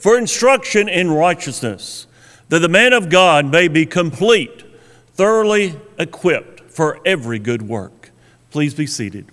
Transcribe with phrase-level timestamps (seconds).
[0.00, 2.06] for instruction in righteousness,
[2.48, 4.64] that the man of God may be complete,
[5.12, 8.10] thoroughly equipped for every good work.
[8.50, 9.26] Please be seated.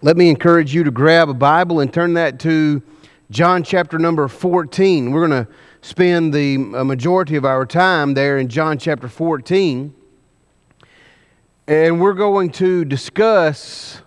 [0.00, 2.82] Let me encourage you to grab a Bible and turn that to
[3.30, 5.10] John chapter number 14.
[5.10, 5.52] We're going to
[5.82, 9.94] spend the uh, majority of our time there in John chapter 14.
[11.66, 14.02] And we're going to discuss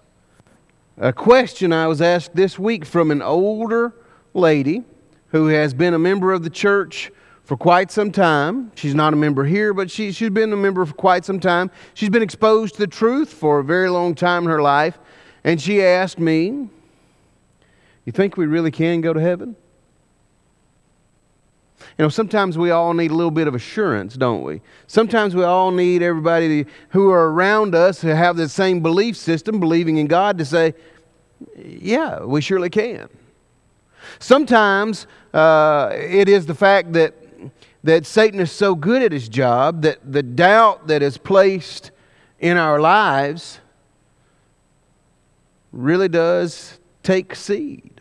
[0.96, 3.96] a question I was asked this week from an older
[4.36, 4.84] lady
[5.30, 7.12] who has been a member of the church
[7.44, 8.72] for quite some time.
[8.76, 11.72] She's not a member here, but she, she's been a member for quite some time.
[11.96, 15.00] She's been exposed to the truth for a very long time in her life.
[15.44, 16.70] And she asked me,
[18.06, 19.56] You think we really can go to heaven?
[21.98, 24.62] You know, sometimes we all need a little bit of assurance, don't we?
[24.88, 29.60] Sometimes we all need everybody who are around us to have the same belief system,
[29.60, 30.74] believing in God, to say,
[31.58, 33.10] Yeah, we surely can.
[34.20, 37.14] Sometimes uh, it is the fact that,
[37.84, 41.92] that Satan is so good at his job that the doubt that is placed
[42.40, 43.60] in our lives
[45.72, 47.97] really does take seed.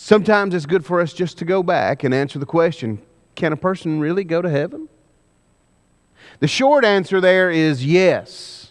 [0.00, 3.02] Sometimes it's good for us just to go back and answer the question
[3.34, 4.88] can a person really go to heaven?
[6.38, 8.70] The short answer there is yes.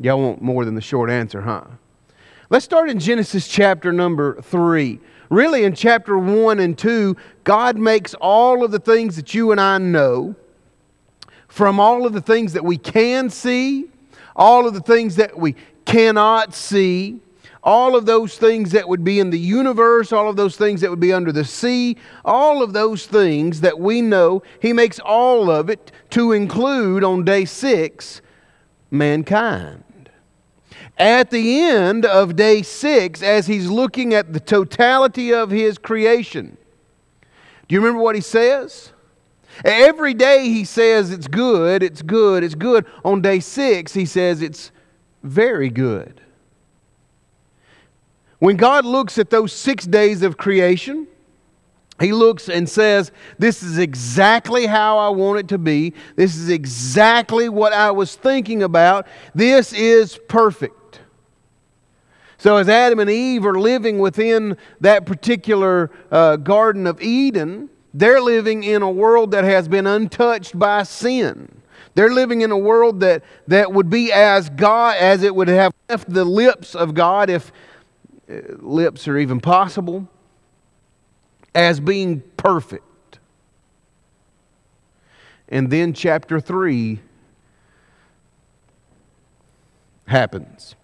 [0.00, 1.64] Y'all want more than the short answer, huh?
[2.48, 5.00] Let's start in Genesis chapter number 3.
[5.30, 9.60] Really, in chapter 1 and 2, God makes all of the things that you and
[9.60, 10.36] I know
[11.48, 13.90] from all of the things that we can see
[14.36, 17.20] all of the things that we cannot see,
[17.62, 20.90] all of those things that would be in the universe, all of those things that
[20.90, 25.50] would be under the sea, all of those things that we know, He makes all
[25.50, 28.22] of it to include on day six
[28.90, 29.84] mankind.
[30.96, 36.56] At the end of day six, as He's looking at the totality of His creation,
[37.68, 38.92] do you remember what He says?
[39.64, 42.86] Every day he says it's good, it's good, it's good.
[43.04, 44.70] On day six, he says it's
[45.22, 46.20] very good.
[48.40, 51.06] When God looks at those six days of creation,
[52.00, 55.92] he looks and says, This is exactly how I want it to be.
[56.16, 59.06] This is exactly what I was thinking about.
[59.34, 61.00] This is perfect.
[62.38, 68.22] So, as Adam and Eve are living within that particular uh, Garden of Eden, they're
[68.22, 71.60] living in a world that has been untouched by sin.
[71.94, 75.74] They're living in a world that, that would be as God as it would have
[75.90, 77.52] left the lips of God, if
[78.30, 80.08] Uh, lips are even possible,
[81.54, 83.18] as being perfect.
[85.48, 87.00] And then chapter 3
[90.06, 90.76] happens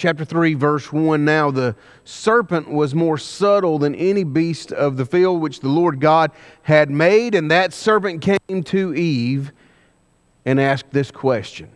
[0.00, 5.04] chapter 3, verse 1 Now the serpent was more subtle than any beast of the
[5.04, 7.34] field which the Lord God had made.
[7.34, 9.52] And that serpent came to Eve
[10.46, 11.70] and asked this question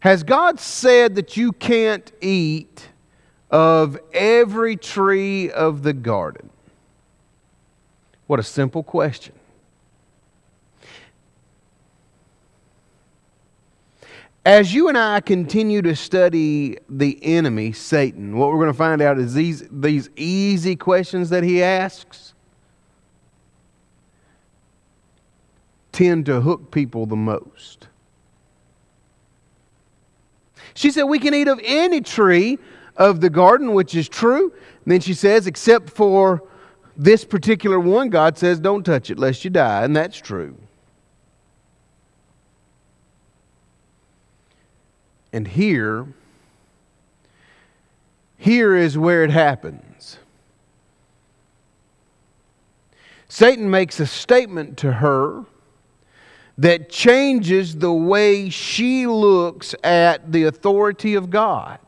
[0.00, 2.88] Has God said that you can't eat
[3.50, 6.50] of every tree of the garden?
[8.26, 9.34] What a simple question.
[14.46, 19.02] As you and I continue to study the enemy, Satan, what we're going to find
[19.02, 22.32] out is these, these easy questions that he asks
[25.92, 27.88] tend to hook people the most.
[30.74, 32.58] She said, We can eat of any tree
[32.96, 34.52] of the garden, which is true.
[34.84, 36.42] And then she says, Except for
[36.96, 39.84] this particular one, God says, Don't touch it lest you die.
[39.84, 40.56] And that's true.
[45.32, 46.06] And here,
[48.36, 50.18] here is where it happens.
[53.28, 55.44] Satan makes a statement to her
[56.60, 61.78] that changes the way she looks at the authority of God.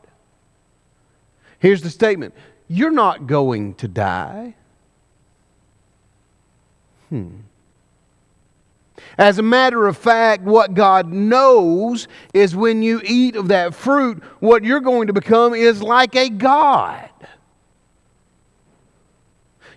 [1.59, 2.33] Here's the statement
[2.67, 4.55] You're not going to die.
[7.09, 7.41] Hmm.
[9.15, 14.23] As a matter of fact, what God knows is when you eat of that fruit,
[14.39, 17.09] what you're going to become is like a God.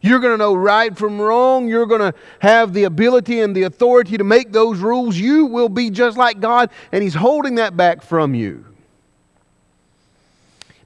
[0.07, 1.69] You're going to know right from wrong.
[1.69, 5.17] You're going to have the ability and the authority to make those rules.
[5.17, 8.65] You will be just like God, and He's holding that back from you.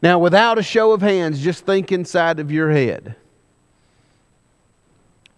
[0.01, 3.17] Now, without a show of hands, just think inside of your head.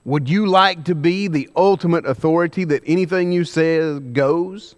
[0.05, 4.77] Would you like to be the ultimate authority that anything you say goes?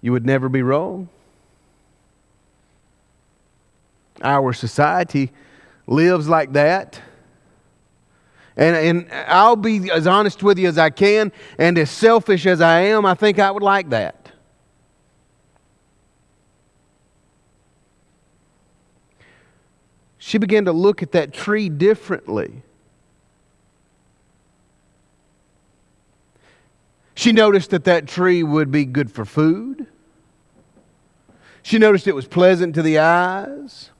[0.00, 1.08] You would never be wrong.
[4.22, 5.30] Our society
[5.90, 7.00] lives like that.
[8.56, 12.60] And, and I'll be as honest with you as I can and as selfish as
[12.60, 14.30] I am, I think I would like that.
[20.18, 22.62] She began to look at that tree differently.
[27.14, 29.86] She noticed that that tree would be good for food.
[31.62, 33.90] She noticed it was pleasant to the eyes.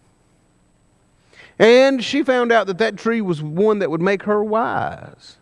[1.60, 5.36] And she found out that that tree was one that would make her wise.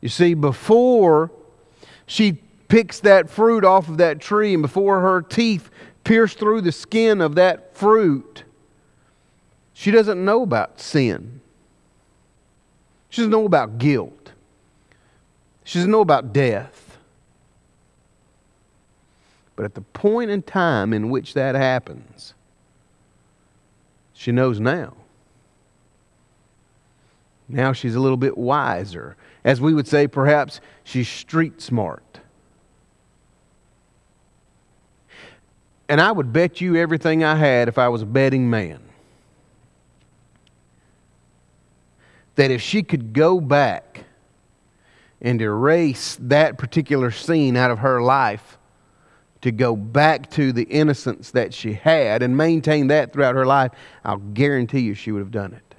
[0.00, 1.30] You see, before
[2.04, 2.32] she
[2.66, 5.70] picks that fruit off of that tree and before her teeth
[6.02, 8.42] pierce through the skin of that fruit,
[9.72, 11.40] she doesn't know about sin.
[13.08, 14.32] She doesn't know about guilt.
[15.62, 16.98] She doesn't know about death.
[19.54, 22.34] But at the point in time in which that happens,
[24.22, 24.94] she knows now.
[27.48, 29.16] Now she's a little bit wiser.
[29.42, 32.20] As we would say, perhaps she's street smart.
[35.88, 38.78] And I would bet you everything I had if I was a betting man
[42.36, 44.04] that if she could go back
[45.20, 48.56] and erase that particular scene out of her life,
[49.42, 53.72] to go back to the innocence that she had and maintain that throughout her life,
[54.04, 55.74] I'll guarantee you she would have done it.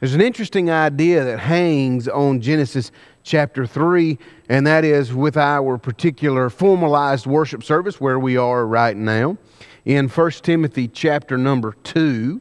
[0.00, 2.92] There's an interesting idea that hangs on Genesis
[3.24, 4.16] chapter 3,
[4.48, 9.36] and that is with our particular formalized worship service where we are right now.
[9.84, 12.40] In 1 Timothy chapter number 2,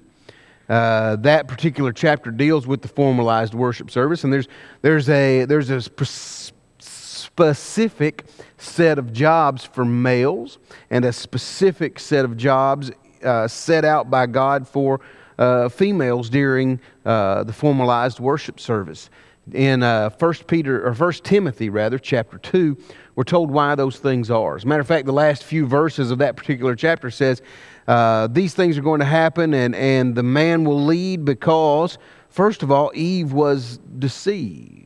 [0.70, 4.48] uh, that particular chapter deals with the formalized worship service, and there's,
[4.82, 8.26] there's a, there's a sp- specific
[8.58, 10.58] set of jobs for males
[10.90, 12.92] and a specific set of jobs
[13.24, 15.00] uh, set out by God for
[15.38, 19.10] uh, females during uh, the formalized worship service.
[19.54, 22.78] In uh, 1 Peter or 1 Timothy rather, chapter 2,
[23.16, 24.58] we're told why those things are.
[24.58, 27.42] As a matter of fact, the last few verses of that particular chapter says
[27.88, 31.98] uh, these things are going to happen, and, and the man will lead because,
[32.30, 34.84] first of all, Eve was deceived.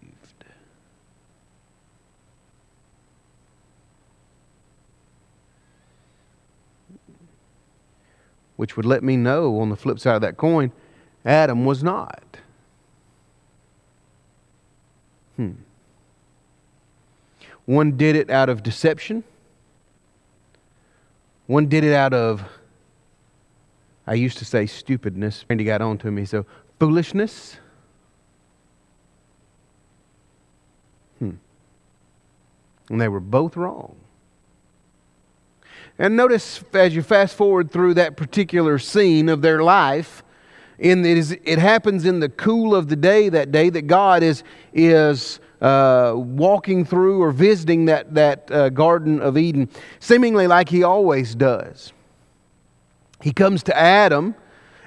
[8.57, 10.71] Which would let me know on the flip side of that coin,
[11.25, 12.37] Adam was not.
[15.41, 15.53] Hmm.
[17.65, 19.23] One did it out of deception.
[21.47, 22.43] One did it out of
[24.05, 25.45] I used to say stupidness.
[25.49, 26.25] Randy got on to me.
[26.25, 26.45] So,
[26.79, 27.57] foolishness.
[31.19, 31.35] Hmm.
[32.89, 33.95] And they were both wrong.
[35.97, 40.23] And notice as you fast forward through that particular scene of their life,
[40.79, 44.23] in it, is, it happens in the cool of the day that day that God
[44.23, 49.69] is, is uh, walking through or visiting that, that uh, Garden of Eden,
[49.99, 51.93] seemingly like He always does.
[53.21, 54.35] He comes to Adam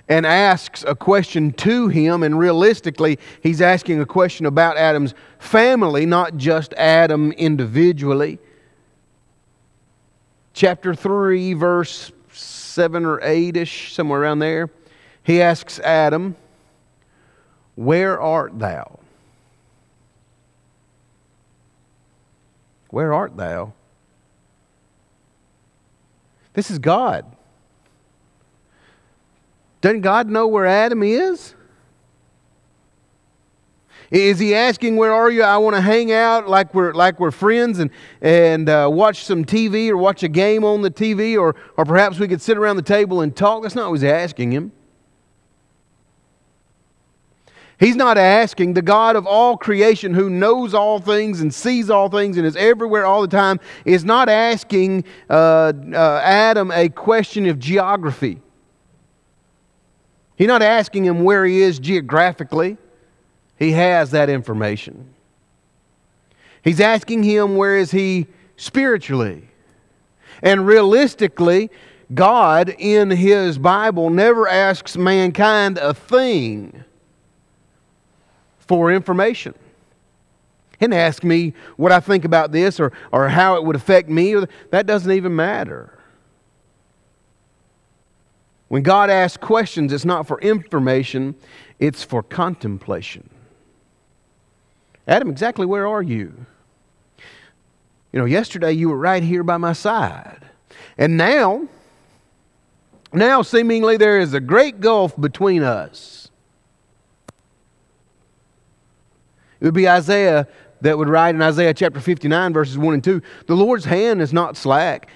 [0.08, 6.04] and asks a question to him, and realistically, he's asking a question about Adam's family,
[6.04, 8.38] not just Adam individually.
[10.52, 14.68] Chapter 3, verse 7 or 8 ish, somewhere around there,
[15.24, 16.36] he asks Adam,
[17.74, 19.00] Where art thou?
[22.90, 23.72] Where art thou?
[26.52, 27.24] This is God.
[29.80, 31.54] Doesn't God know where Adam is?
[34.10, 35.42] Is he asking, Where are you?
[35.42, 37.90] I want to hang out like we're, like we're friends and,
[38.20, 42.18] and uh, watch some TV or watch a game on the TV, or, or perhaps
[42.18, 43.62] we could sit around the table and talk?
[43.62, 44.70] That's not what he's asking him.
[47.78, 52.08] He's not asking the God of all creation who knows all things and sees all
[52.08, 57.46] things and is everywhere all the time, is not asking uh, uh, Adam a question
[57.46, 58.40] of geography.
[60.36, 62.76] He's not asking him where he is geographically,
[63.58, 65.14] he has that information.
[66.62, 68.26] He's asking him where is he
[68.56, 69.48] spiritually.
[70.42, 71.70] And realistically,
[72.12, 76.84] God in his Bible never asks mankind a thing
[78.66, 79.54] for information.
[80.80, 84.34] And ask me what I think about this or, or how it would affect me.
[84.70, 85.98] That doesn't even matter.
[88.68, 91.36] When God asks questions, it's not for information,
[91.78, 93.30] it's for contemplation.
[95.06, 96.46] Adam, exactly where are you?
[98.12, 100.40] You know, yesterday you were right here by my side.
[100.96, 101.68] And now,
[103.12, 106.30] now seemingly there is a great gulf between us.
[109.64, 110.46] It would be Isaiah
[110.82, 114.30] that would write in Isaiah chapter 59, verses 1 and 2 The Lord's hand is
[114.30, 115.08] not slack,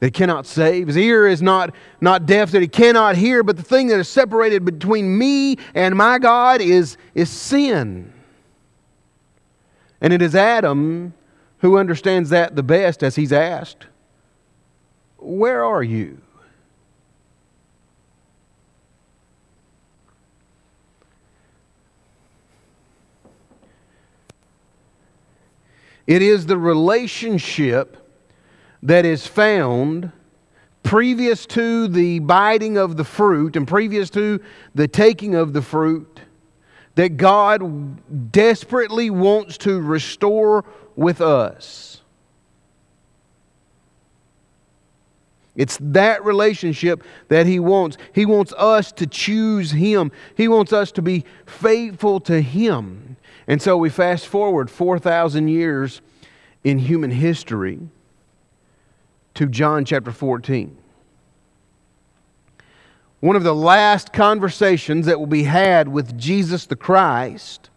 [0.00, 0.88] that cannot save.
[0.88, 3.42] His ear is not, not deaf, that he cannot hear.
[3.42, 8.12] But the thing that is separated between me and my God is, is sin.
[10.02, 11.14] And it is Adam
[11.60, 13.86] who understands that the best as he's asked,
[15.16, 16.20] Where are you?
[26.06, 27.96] It is the relationship
[28.82, 30.12] that is found
[30.82, 34.40] previous to the biting of the fruit and previous to
[34.74, 36.20] the taking of the fruit
[36.94, 42.02] that God desperately wants to restore with us.
[45.56, 47.96] It's that relationship that He wants.
[48.12, 53.16] He wants us to choose Him, He wants us to be faithful to Him.
[53.48, 56.00] And so we fast forward 4,000 years
[56.64, 57.78] in human history
[59.34, 60.76] to John chapter 14.
[63.20, 67.70] One of the last conversations that will be had with Jesus the Christ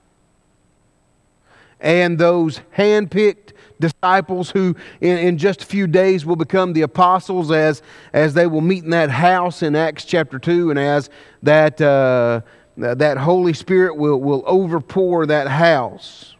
[1.79, 7.51] and those handpicked disciples who in, in, just a few days will become the apostles
[7.51, 11.09] as, as they will meet in that house in Acts chapter 2 and as
[11.41, 12.41] that, uh,
[12.79, 16.35] that Holy Spirit will, will overpour that house.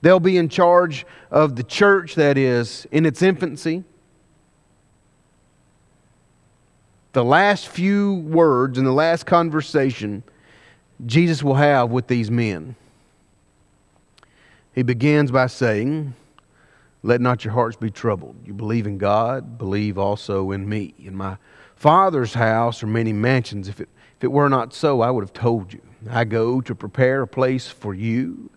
[0.00, 3.84] They'll be in charge of the church that is in its infancy.
[7.12, 10.22] The last few words in the last conversation
[11.06, 12.74] Jesus will have with these men.
[14.74, 16.14] He begins by saying,
[17.02, 18.36] Let not your hearts be troubled.
[18.44, 20.94] You believe in God, believe also in me.
[20.98, 21.36] In my
[21.76, 23.68] Father's house are many mansions.
[23.68, 25.80] If it, if it were not so, I would have told you.
[26.10, 28.50] I go to prepare a place for you.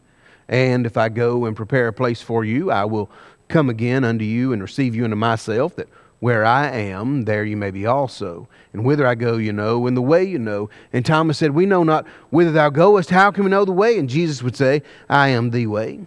[0.47, 3.11] And if I go and prepare a place for you, I will
[3.47, 5.87] come again unto you and receive you unto myself, that
[6.19, 8.47] where I am, there you may be also.
[8.73, 10.69] And whither I go, you know, and the way you know.
[10.93, 13.11] And Thomas said, We know not whither thou goest.
[13.11, 13.99] How can we know the way?
[13.99, 15.99] And Jesus would say, I am the way,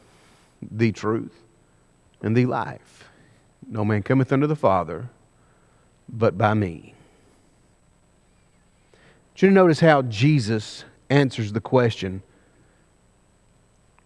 [0.63, 1.43] the truth,
[2.23, 3.09] and the life.
[3.69, 5.09] No man cometh unto the Father
[6.09, 6.94] but by me.
[9.37, 12.23] You notice how Jesus answers the question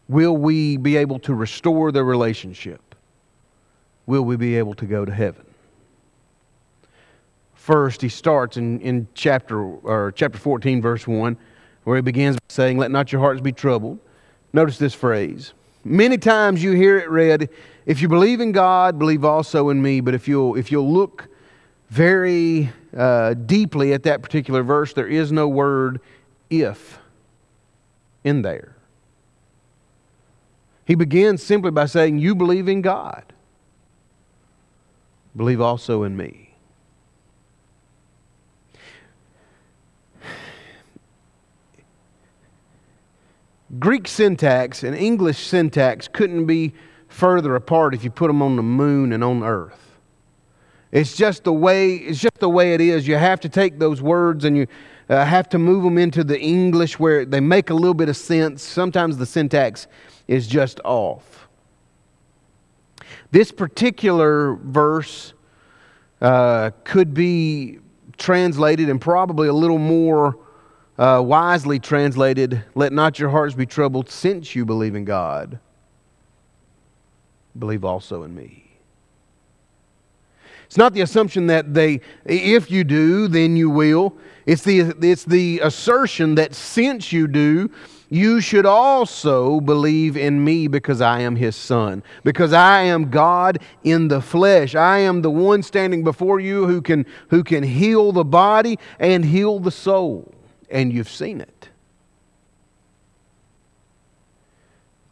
[0.09, 2.95] Will we be able to restore the relationship?
[4.07, 5.45] Will we be able to go to heaven?
[7.55, 11.37] First, he starts in, in chapter, or chapter 14, verse 1,
[11.85, 13.99] where he begins by saying, Let not your hearts be troubled.
[14.55, 15.53] Notice this phrase.
[15.85, 17.51] Many times you hear it read,
[17.85, 20.01] If you believe in God, believe also in me.
[20.01, 21.29] But if you'll, if you'll look
[21.91, 26.01] very uh, deeply at that particular verse, there is no word
[26.51, 26.99] if
[28.25, 28.75] in there.
[30.85, 33.33] He begins simply by saying, You believe in God,
[35.37, 36.49] believe also in me.
[43.79, 46.73] Greek syntax and English syntax couldn't be
[47.07, 49.88] further apart if you put them on the moon and on earth.
[50.91, 53.07] It's just the way it's just the way it is.
[53.07, 54.67] You have to take those words and you
[55.09, 58.17] uh, have to move them into the English where they make a little bit of
[58.17, 58.63] sense.
[58.63, 59.87] Sometimes the syntax
[60.27, 61.49] is just off.
[63.31, 65.35] This particular verse
[66.21, 67.79] uh, could be
[68.17, 70.39] translated and probably a little more
[70.99, 75.61] uh, wisely translated, let not your hearts be troubled since you believe in God.
[77.57, 78.68] Believe also in me.
[80.69, 84.15] It's not the assumption that they, if you do, then you will.
[84.45, 87.71] It's the, it's the assertion that since you do,
[88.11, 93.61] you should also believe in me because I am his son, because I am God
[93.83, 94.75] in the flesh.
[94.75, 99.25] I am the one standing before you who can, who can heal the body and
[99.25, 100.35] heal the soul
[100.71, 101.71] and you've seen it.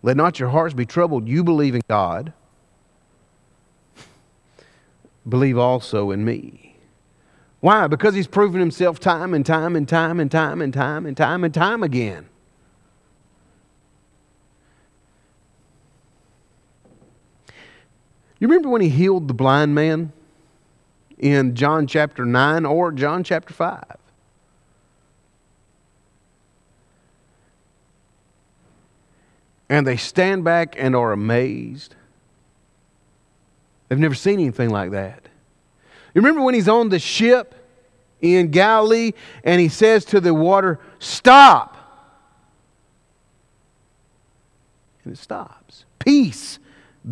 [0.02, 1.26] Let not your hearts be troubled.
[1.26, 2.34] You believe in God.
[5.28, 6.76] Believe also in me.
[7.60, 7.86] Why?
[7.86, 11.44] Because he's proven himself time and time and time and time and time and time
[11.44, 12.28] and time again.
[18.38, 20.12] You remember when he healed the blind man?
[21.18, 23.84] in John chapter 9 or John chapter 5.
[29.68, 31.96] And they stand back and are amazed.
[33.88, 35.22] They've never seen anything like that.
[36.14, 37.54] You remember when he's on the ship
[38.20, 39.12] in Galilee
[39.44, 41.76] and he says to the water, Stop.
[45.04, 45.84] And it stops.
[46.00, 46.58] Peace,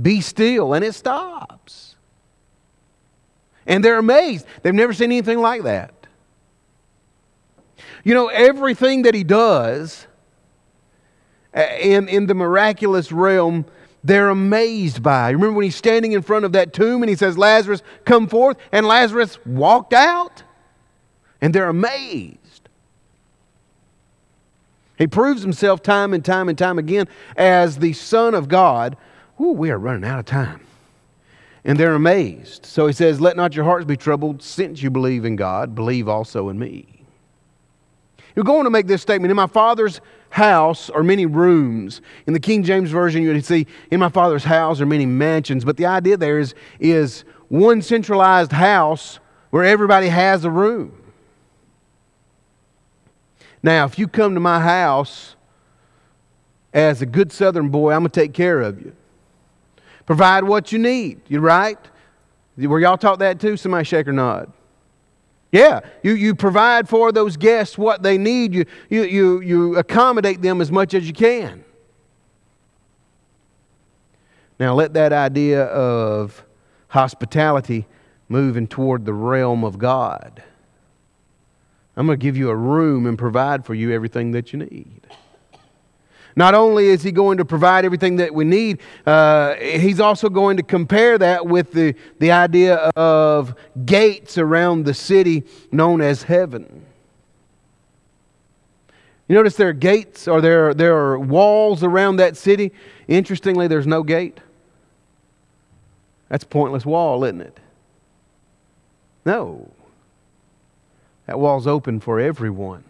[0.03, 0.75] be still.
[0.75, 1.95] And it stops.
[3.67, 4.47] And they're amazed.
[4.63, 5.95] They've never seen anything like that.
[8.03, 10.07] You know, everything that he does
[11.55, 13.65] uh, in, in the miraculous realm,
[14.05, 15.31] they're amazed by.
[15.31, 18.59] Remember when he's standing in front of that tomb and he says, Lazarus, come forth,
[18.71, 20.43] and Lazarus walked out?
[21.41, 22.39] And they're amazed.
[24.99, 28.97] He proves himself time and time and time again as the Son of God.
[29.41, 30.61] Ooh, we are running out of time.
[31.65, 32.67] And they're amazed.
[32.67, 34.43] So he says, Let not your hearts be troubled.
[34.43, 36.87] Since you believe in God, believe also in me.
[38.37, 40.01] You're going to make this statement In my Father's
[40.35, 42.01] house are many rooms.
[42.27, 45.65] In the King James Version, you would see, In my Father's house are many mansions.
[45.65, 50.93] But the idea there is, is one centralized house where everybody has a room.
[53.63, 55.37] Now, if you come to my house
[56.73, 58.93] as a good southern boy, I'm going to take care of you.
[60.05, 61.21] Provide what you need.
[61.29, 61.79] You right?
[62.57, 63.57] Were y'all taught that too?
[63.57, 64.53] Somebody shake or nod.
[65.55, 68.55] Yeah, you, you provide for those guests what they need.
[68.55, 71.65] You, you, you, you accommodate them as much as you can.
[74.59, 76.45] Now, let that idea of
[76.89, 77.87] hospitality
[78.29, 80.43] moving toward the realm of God.
[81.97, 85.03] I'm going to give you a room and provide for you everything that you need.
[86.37, 90.57] Not only is he going to provide everything that we need, uh, he's also going
[90.57, 96.85] to compare that with the, the idea of gates around the city known as heaven.
[99.29, 102.73] You notice there are gates or there, there are walls around that city.
[103.07, 104.41] Interestingly, there's no gate.
[106.29, 107.61] That's a pointless wall, isn't it?
[109.25, 109.71] No.
[111.27, 112.85] That wall's open for everyone.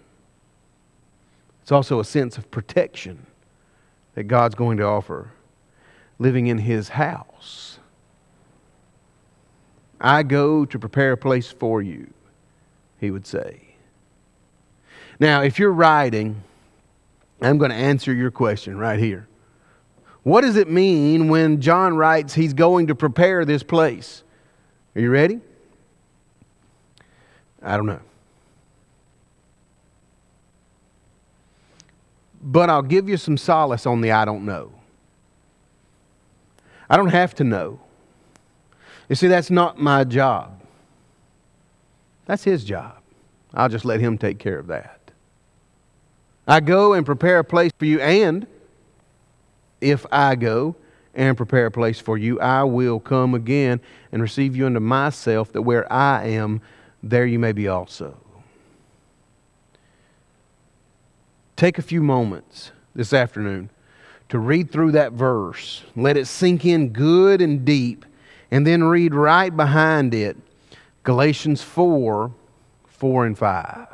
[1.63, 3.27] It's also a sense of protection
[4.15, 5.31] that God's going to offer
[6.19, 7.79] living in His house.
[10.01, 12.13] I go to prepare a place for you,
[13.01, 13.61] he would say.
[15.19, 16.43] Now, if you're writing,
[17.41, 19.29] I'm going to answer your question right here.
[20.23, 24.23] What does it mean when John writes he's going to prepare this place?
[24.97, 25.41] Are you ready?
[27.63, 28.01] I don't know.
[32.45, 34.71] But I'll give you some solace on the I don't know.
[36.91, 37.81] I don't have to know.
[39.09, 40.61] You see, that's not my job.
[42.27, 42.99] That's his job.
[43.55, 45.01] I'll just let him take care of that.
[46.47, 48.47] I go and prepare a place for you, and
[49.81, 50.77] if I go
[51.15, 53.81] and prepare a place for you, I will come again
[54.13, 56.61] and receive you unto myself, that where I am,
[57.03, 58.19] there you may be also.
[61.57, 63.71] Take a few moments this afternoon
[64.29, 65.85] to read through that verse.
[65.95, 68.05] Let it sink in good and deep,
[68.51, 70.37] and then read right behind it
[71.05, 72.33] Galatians 4
[72.87, 73.89] 4 and 5.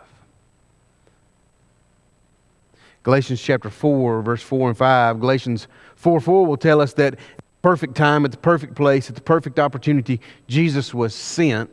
[3.03, 5.21] Galatians chapter 4, verse 4 and 5.
[5.21, 7.19] Galatians 4 4 will tell us that
[7.63, 11.71] perfect time, at the perfect place, at the perfect opportunity, Jesus was sent.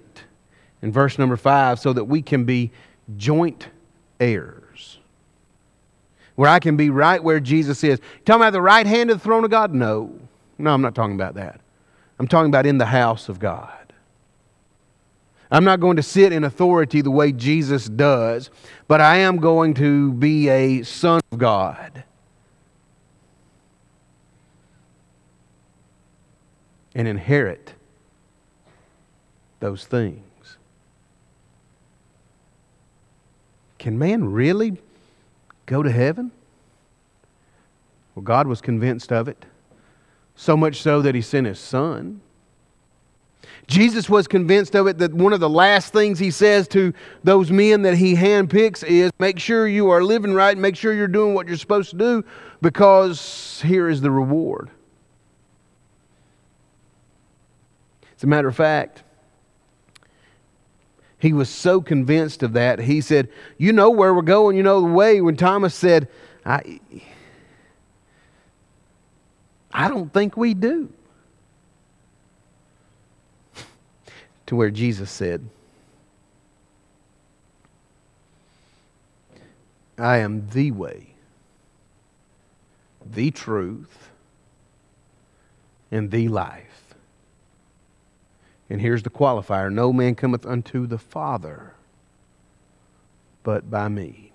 [0.82, 2.72] In verse number 5, so that we can be
[3.18, 3.70] joint
[4.20, 4.67] heirs
[6.38, 8.00] where I can be right where Jesus is.
[8.24, 9.74] Talking about the right hand of the throne of God?
[9.74, 10.14] No.
[10.60, 11.60] No, I'm not talking about that.
[12.20, 13.74] I'm talking about in the house of God.
[15.50, 18.52] I'm not going to sit in authority the way Jesus does,
[18.88, 22.04] but I am going to be a son of God.
[26.94, 27.74] And inherit
[29.60, 30.58] those things.
[33.80, 34.78] Can man really
[35.68, 36.32] go to heaven?
[38.16, 39.46] Well, God was convinced of it,
[40.36, 42.22] so much so that He sent His Son.
[43.68, 47.52] Jesus was convinced of it that one of the last things He says to those
[47.52, 51.36] men that He handpicks is make sure you are living right, make sure you're doing
[51.36, 52.26] what you're supposed to do,
[52.62, 54.72] because here is the reward.
[58.16, 59.04] As a matter of fact,
[61.20, 64.82] he was so convinced of that, he said, You know where we're going, you know
[64.82, 65.20] the way.
[65.20, 66.08] When Thomas said,
[66.46, 66.80] I,
[69.72, 70.94] I don't think we do.
[74.46, 75.50] to where Jesus said,
[79.98, 81.08] I am the way,
[83.04, 84.10] the truth,
[85.90, 86.87] and the life.
[88.70, 91.74] And here's the qualifier no man cometh unto the Father
[93.48, 94.30] but by me.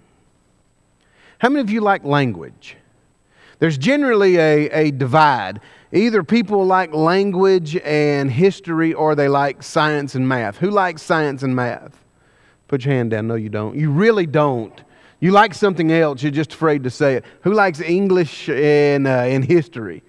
[1.37, 2.79] How many of you like language?
[3.59, 5.61] There's generally a, a divide.
[5.93, 10.57] Either people like language and history or they like science and math.
[10.57, 12.03] Who likes science and math?
[12.69, 13.27] Put your hand down.
[13.27, 13.77] No, you don't.
[13.77, 14.83] You really don't.
[15.21, 17.27] You like something else, you're just afraid to say it.
[17.43, 20.03] Who likes English and, uh, and history?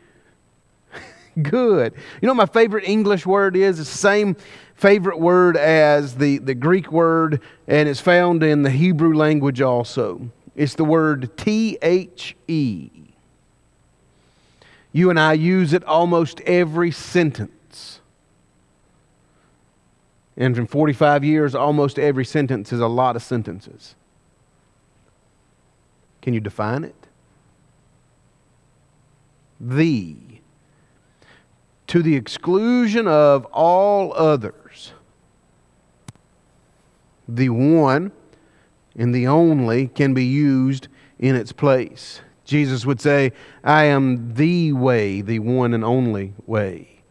[1.42, 1.94] Good.
[2.22, 3.80] You know my favorite English word is?
[3.80, 4.36] It's the same
[4.76, 10.30] favorite word as the, the Greek word, and it's found in the Hebrew language also.
[10.56, 12.90] It's the word T H E.
[14.92, 18.00] You and I use it almost every sentence.
[20.38, 23.96] And in 45 years, almost every sentence is a lot of sentences.
[26.22, 26.96] Can you define it?
[29.60, 30.33] The.
[31.94, 34.94] To the exclusion of all others.
[37.28, 38.12] The one
[38.96, 40.88] and the only can be used
[41.20, 42.22] in its place.
[42.46, 43.32] Jesus would say,
[43.64, 47.02] I am the way, the one and only way.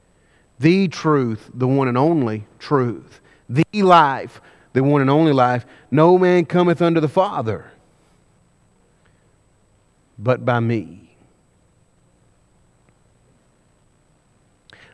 [0.59, 3.21] The truth, the one and only truth.
[3.49, 4.41] The life,
[4.73, 5.65] the one and only life.
[5.93, 7.73] No man cometh unto the Father
[10.19, 11.12] but by me.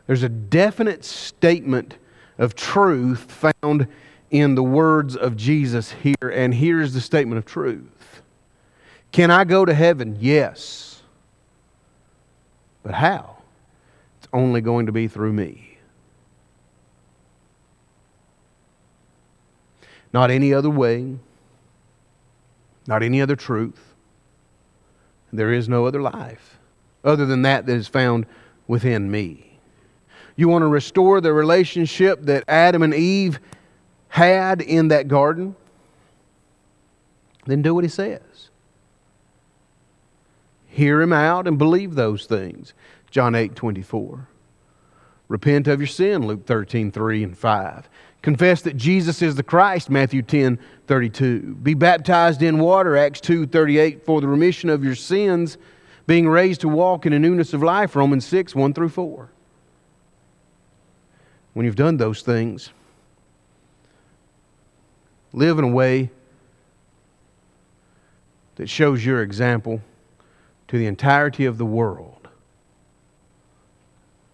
[0.09, 1.97] There's a definite statement
[2.39, 3.87] of truth found
[4.31, 8.23] in the words of Jesus here, and here's the statement of truth
[9.11, 10.17] can I go to heaven?
[10.19, 11.03] Yes.
[12.81, 13.37] But how?
[14.17, 15.77] It's only going to be through me.
[20.11, 21.19] Not any other way,
[22.87, 23.93] not any other truth.
[25.31, 26.57] There is no other life
[27.03, 28.25] other than that that is found
[28.67, 29.48] within me.
[30.39, 33.41] You want to restore the relationship that Adam and Eve
[34.07, 35.53] had in that garden?
[37.45, 38.21] Then do what he says
[40.65, 42.73] hear him out and believe those things.
[43.11, 44.29] John 8 24.
[45.27, 47.89] Repent of your sin, Luke 13 3 and 5.
[48.21, 51.55] Confess that Jesus is the Christ, Matthew 10 32.
[51.55, 55.57] Be baptized in water, Acts 2 38, for the remission of your sins,
[56.07, 59.29] being raised to walk in a newness of life, Romans 6 1 through 4.
[61.53, 62.71] When you've done those things,
[65.33, 66.11] live in a way
[68.55, 69.81] that shows your example
[70.67, 72.27] to the entirety of the world.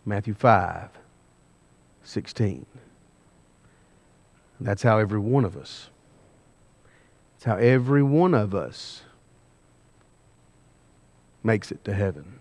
[0.05, 0.89] Matthew 5
[2.03, 2.65] 16.
[4.59, 5.89] That's how every one of us,
[7.33, 9.01] that's how every one of us
[11.43, 12.39] makes it to heaven.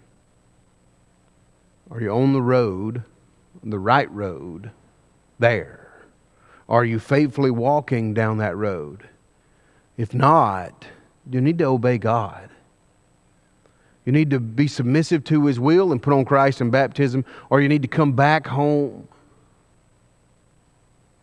[1.90, 3.04] Are you on the road,
[3.70, 4.70] the right road,
[5.38, 5.92] there?
[6.68, 9.08] Are you faithfully walking down that road?
[9.96, 10.86] If not,
[11.30, 12.50] you need to obey God.
[14.04, 17.60] You need to be submissive to His will and put on Christ in baptism, or
[17.60, 19.08] you need to come back home.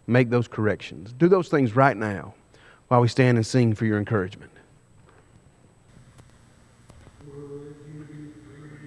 [0.08, 1.14] Make those corrections.
[1.14, 2.34] Do those things right now
[2.88, 4.52] while we stand and sing for your encouragement.